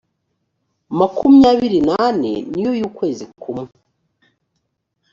[0.99, 3.69] makumyabiri n ane niyo y ukwezi kumwe